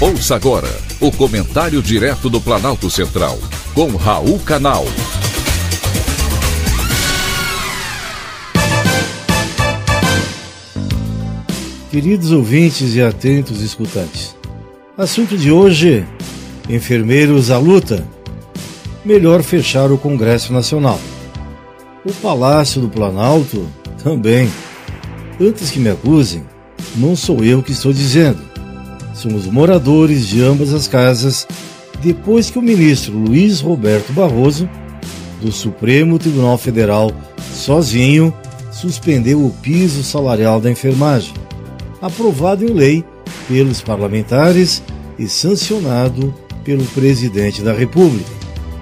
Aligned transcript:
Ouça 0.00 0.36
agora 0.36 0.68
o 1.00 1.10
comentário 1.10 1.82
direto 1.82 2.30
do 2.30 2.40
Planalto 2.40 2.88
Central, 2.88 3.36
com 3.74 3.96
Raul 3.96 4.38
Canal. 4.38 4.84
Queridos 11.90 12.30
ouvintes 12.30 12.94
e 12.94 13.02
atentos 13.02 13.60
escutantes, 13.60 14.36
assunto 14.96 15.36
de 15.36 15.50
hoje: 15.50 16.06
enfermeiros 16.68 17.50
à 17.50 17.58
luta. 17.58 18.06
Melhor 19.04 19.42
fechar 19.42 19.90
o 19.90 19.98
Congresso 19.98 20.52
Nacional. 20.52 21.00
O 22.04 22.12
Palácio 22.12 22.80
do 22.80 22.88
Planalto 22.88 23.66
também. 24.04 24.48
Antes 25.40 25.72
que 25.72 25.80
me 25.80 25.90
acusem, 25.90 26.44
não 26.94 27.16
sou 27.16 27.42
eu 27.42 27.64
que 27.64 27.72
estou 27.72 27.92
dizendo 27.92 28.47
são 29.18 29.34
os 29.34 29.46
moradores 29.46 30.28
de 30.28 30.40
ambas 30.40 30.72
as 30.72 30.86
casas 30.86 31.46
depois 32.00 32.50
que 32.50 32.58
o 32.58 32.62
ministro 32.62 33.18
Luiz 33.18 33.60
Roberto 33.60 34.12
Barroso, 34.12 34.68
do 35.42 35.50
Supremo 35.50 36.18
Tribunal 36.18 36.56
Federal, 36.56 37.10
sozinho, 37.52 38.32
suspendeu 38.70 39.44
o 39.44 39.50
piso 39.50 40.04
salarial 40.04 40.60
da 40.60 40.70
enfermagem, 40.70 41.34
aprovado 42.00 42.64
em 42.64 42.72
lei 42.72 43.04
pelos 43.48 43.80
parlamentares 43.80 44.80
e 45.18 45.26
sancionado 45.26 46.32
pelo 46.62 46.84
presidente 46.84 47.60
da 47.60 47.72
República. 47.72 48.30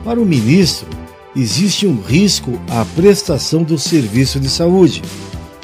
Para 0.05 0.21
o 0.21 0.27
ministro, 0.27 0.87
existe 1.35 1.87
um 1.87 1.99
risco 1.99 2.61
à 2.69 2.85
prestação 2.85 3.63
do 3.63 3.79
serviço 3.79 4.39
de 4.39 4.51
saúde 4.51 5.03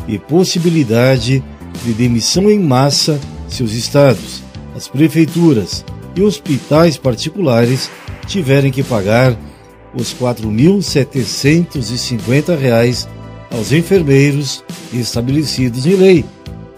e 0.08 0.18
possibilidade 0.18 1.44
de 1.84 1.92
demissão 1.92 2.50
em 2.50 2.58
massa 2.58 3.20
se 3.48 3.62
os 3.62 3.74
estados, 3.74 4.41
as 4.82 4.88
prefeituras 4.88 5.84
e 6.16 6.22
hospitais 6.22 6.96
particulares 6.96 7.88
tiverem 8.26 8.72
que 8.72 8.82
pagar 8.82 9.38
os 9.94 10.10
R$ 10.12 10.26
4.750 10.26 13.06
aos 13.52 13.70
enfermeiros 13.70 14.64
estabelecidos 14.92 15.86
em 15.86 15.94
lei, 15.94 16.24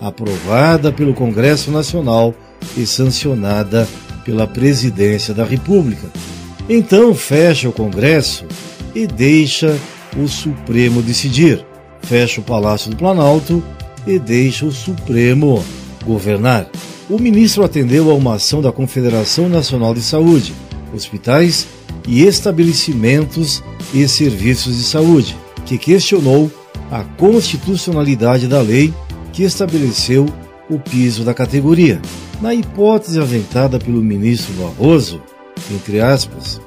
aprovada 0.00 0.92
pelo 0.92 1.14
Congresso 1.14 1.70
Nacional 1.70 2.34
e 2.76 2.84
sancionada 2.84 3.88
pela 4.22 4.46
Presidência 4.46 5.32
da 5.32 5.44
República. 5.44 6.10
Então 6.68 7.14
fecha 7.14 7.70
o 7.70 7.72
Congresso 7.72 8.44
e 8.94 9.06
deixa 9.06 9.78
o 10.14 10.28
Supremo 10.28 11.00
decidir. 11.00 11.64
Fecha 12.02 12.42
o 12.42 12.44
Palácio 12.44 12.90
do 12.90 12.96
Planalto 12.96 13.64
e 14.06 14.18
deixa 14.18 14.66
o 14.66 14.72
Supremo 14.72 15.64
governar 16.04 16.68
o 17.08 17.18
ministro 17.18 17.64
atendeu 17.64 18.10
a 18.10 18.14
uma 18.14 18.34
ação 18.34 18.62
da 18.62 18.72
Confederação 18.72 19.48
Nacional 19.48 19.94
de 19.94 20.00
Saúde, 20.00 20.54
hospitais 20.94 21.66
e 22.08 22.24
estabelecimentos 22.24 23.62
e 23.92 24.06
serviços 24.08 24.76
de 24.76 24.84
saúde, 24.84 25.36
que 25.66 25.76
questionou 25.76 26.50
a 26.90 27.04
constitucionalidade 27.04 28.46
da 28.46 28.60
lei 28.60 28.92
que 29.32 29.42
estabeleceu 29.42 30.26
o 30.70 30.78
piso 30.78 31.24
da 31.24 31.34
categoria. 31.34 32.00
Na 32.40 32.54
hipótese 32.54 33.20
aventada 33.20 33.78
pelo 33.78 34.02
ministro 34.02 34.52
Barroso, 34.54 35.20
entre 35.70 36.00
aspas, 36.00 36.60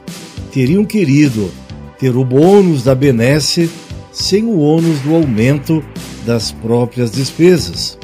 teriam 0.51 0.85
querido 0.85 1.51
ter 1.99 2.15
o 2.15 2.23
bônus 2.23 2.83
da 2.83 2.93
benesse 2.93 3.69
sem 4.11 4.43
o 4.43 4.59
ônus 4.59 4.99
do 4.99 5.15
aumento 5.15 5.83
das 6.25 6.51
próprias 6.51 7.11
despesas, 7.11 7.97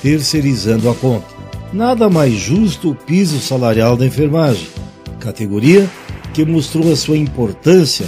terceirizando 0.00 0.88
a 0.88 0.94
conta 0.94 1.41
nada 1.72 2.08
mais 2.10 2.34
justo 2.34 2.90
o 2.90 2.94
piso 2.94 3.40
salarial 3.40 3.96
da 3.96 4.06
enfermagem, 4.06 4.68
categoria 5.18 5.88
que 6.34 6.44
mostrou 6.44 6.92
a 6.92 6.96
sua 6.96 7.16
importância, 7.16 8.06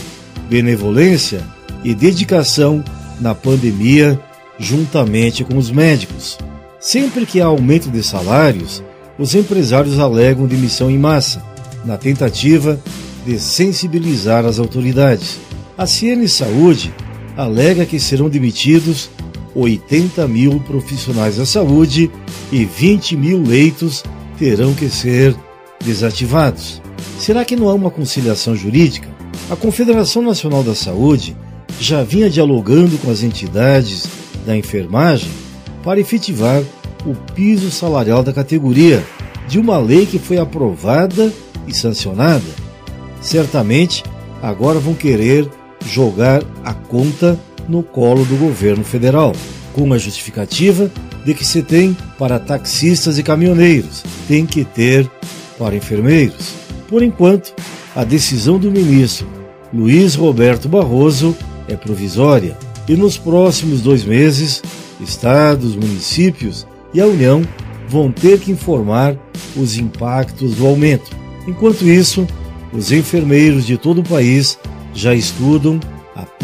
benevolência 0.48 1.42
e 1.82 1.94
dedicação 1.94 2.82
na 3.20 3.34
pandemia 3.34 4.20
juntamente 4.58 5.44
com 5.44 5.56
os 5.56 5.70
médicos. 5.70 6.38
Sempre 6.78 7.26
que 7.26 7.40
há 7.40 7.46
aumento 7.46 7.90
de 7.90 8.02
salários, 8.02 8.82
os 9.18 9.34
empresários 9.34 9.98
alegam 9.98 10.46
demissão 10.46 10.90
em 10.90 10.98
massa, 10.98 11.42
na 11.84 11.96
tentativa 11.96 12.78
de 13.24 13.38
sensibilizar 13.38 14.44
as 14.44 14.58
autoridades. 14.58 15.38
A 15.76 15.86
Ciene 15.86 16.28
Saúde 16.28 16.92
alega 17.36 17.86
que 17.86 17.98
serão 17.98 18.28
demitidos 18.28 19.10
80 19.54 20.26
mil 20.26 20.60
profissionais 20.60 21.36
da 21.36 21.46
saúde 21.46 22.10
e 22.50 22.64
20 22.64 23.16
mil 23.16 23.42
leitos 23.42 24.02
terão 24.38 24.74
que 24.74 24.88
ser 24.88 25.34
desativados. 25.84 26.82
Será 27.18 27.44
que 27.44 27.56
não 27.56 27.68
há 27.68 27.74
uma 27.74 27.90
conciliação 27.90 28.56
jurídica? 28.56 29.08
A 29.50 29.56
Confederação 29.56 30.22
Nacional 30.22 30.62
da 30.62 30.74
Saúde 30.74 31.36
já 31.78 32.02
vinha 32.02 32.30
dialogando 32.30 32.96
com 32.98 33.10
as 33.10 33.22
entidades 33.22 34.06
da 34.46 34.56
enfermagem 34.56 35.30
para 35.82 36.00
efetivar 36.00 36.62
o 37.04 37.14
piso 37.34 37.70
salarial 37.70 38.22
da 38.22 38.32
categoria 38.32 39.04
de 39.46 39.58
uma 39.58 39.78
lei 39.78 40.06
que 40.06 40.18
foi 40.18 40.38
aprovada 40.38 41.32
e 41.66 41.74
sancionada. 41.74 42.44
Certamente, 43.20 44.02
agora 44.42 44.78
vão 44.78 44.94
querer 44.94 45.48
jogar 45.86 46.42
a 46.64 46.72
conta 46.72 47.38
no 47.68 47.82
colo 47.82 48.24
do 48.24 48.36
governo 48.36 48.84
federal, 48.84 49.32
com 49.72 49.92
a 49.92 49.98
justificativa 49.98 50.90
de 51.24 51.34
que 51.34 51.44
se 51.44 51.62
tem 51.62 51.96
para 52.18 52.38
taxistas 52.38 53.18
e 53.18 53.22
caminhoneiros, 53.22 54.02
tem 54.28 54.46
que 54.46 54.64
ter 54.64 55.10
para 55.58 55.76
enfermeiros. 55.76 56.54
Por 56.88 57.02
enquanto, 57.02 57.54
a 57.94 58.04
decisão 58.04 58.58
do 58.58 58.70
ministro 58.70 59.26
Luiz 59.72 60.14
Roberto 60.14 60.68
Barroso 60.68 61.36
é 61.66 61.76
provisória 61.76 62.56
e 62.86 62.94
nos 62.94 63.16
próximos 63.16 63.80
dois 63.80 64.04
meses, 64.04 64.62
estados, 65.00 65.74
municípios 65.74 66.66
e 66.92 67.00
a 67.00 67.06
União 67.06 67.42
vão 67.88 68.12
ter 68.12 68.38
que 68.38 68.52
informar 68.52 69.16
os 69.56 69.76
impactos 69.76 70.54
do 70.54 70.66
aumento. 70.66 71.10
Enquanto 71.46 71.88
isso, 71.88 72.26
os 72.72 72.92
enfermeiros 72.92 73.66
de 73.66 73.76
todo 73.76 74.00
o 74.00 74.08
país 74.08 74.58
já 74.92 75.14
estudam 75.14 75.80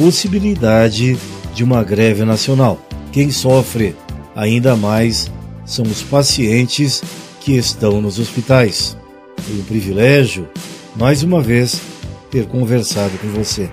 possibilidade 0.00 1.19
de 1.55 1.62
uma 1.62 1.84
greve 1.84 2.25
nacional. 2.25 2.81
Quem 3.12 3.31
sofre 3.31 3.94
ainda 4.34 4.75
mais 4.75 5.31
são 5.66 5.84
os 5.84 6.03
pacientes 6.03 7.03
que 7.38 7.53
estão 7.53 8.00
nos 8.00 8.19
hospitais. 8.19 8.97
Foi 9.37 9.56
um 9.56 9.62
privilégio, 9.62 10.49
mais 10.97 11.22
uma 11.22 11.43
vez, 11.43 11.83
ter 12.31 12.47
conversado 12.47 13.12
com 13.19 13.28
você. 13.28 13.69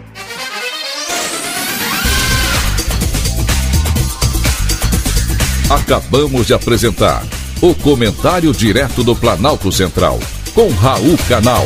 Acabamos 5.69 6.45
de 6.45 6.53
apresentar 6.53 7.25
o 7.61 7.73
Comentário 7.73 8.51
Direto 8.51 9.01
do 9.01 9.15
Planalto 9.15 9.71
Central, 9.71 10.19
com 10.53 10.67
Raul 10.71 11.17
Canal. 11.29 11.63